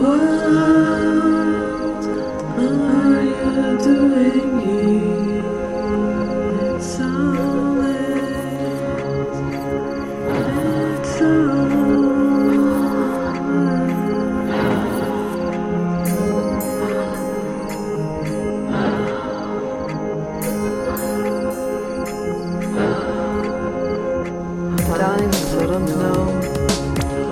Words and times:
Whoa. 0.00 0.77
Dying 24.98 25.32
so 25.32 25.64
don't 25.64 25.86
know 25.86 26.24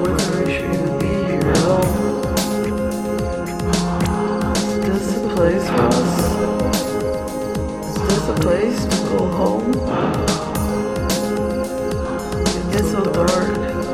whether 0.00 0.28
I 0.38 0.44
should 0.48 1.00
be 1.00 1.08
here 1.08 1.50
at 1.50 1.62
all. 1.64 1.88
Is 4.84 5.00
this 5.00 5.16
a 5.16 5.20
place 5.34 5.66
for 5.66 5.86
us? 6.00 6.14
Is 7.88 7.94
this 8.06 8.24
a 8.28 8.34
place 8.34 8.80
to 8.84 8.96
go 9.08 9.20
home? 9.26 9.70
It's 12.72 12.90
so 12.92 13.00
dark, 13.12 13.58
I. 13.58 13.85